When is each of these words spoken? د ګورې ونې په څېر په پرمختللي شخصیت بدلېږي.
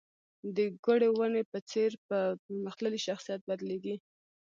د 0.55 0.57
ګورې 0.85 1.09
ونې 1.17 1.43
په 1.51 1.57
څېر 1.69 1.91
په 2.07 2.17
پرمختللي 2.43 2.99
شخصیت 3.07 3.39
بدلېږي. 3.49 3.95